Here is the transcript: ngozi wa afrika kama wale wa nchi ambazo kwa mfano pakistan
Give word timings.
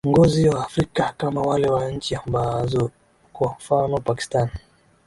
ngozi 0.09 0.49
wa 0.49 0.63
afrika 0.65 1.13
kama 1.17 1.41
wale 1.41 1.67
wa 1.69 1.91
nchi 1.91 2.15
ambazo 2.15 2.91
kwa 3.33 3.51
mfano 3.59 3.97
pakistan 3.97 4.49